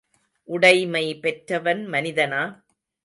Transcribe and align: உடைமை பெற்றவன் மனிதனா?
உடைமை 0.49 1.03
பெற்றவன் 1.15 1.83
மனிதனா? 1.87 2.41